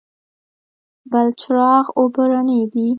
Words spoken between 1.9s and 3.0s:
اوبه رڼې دي؟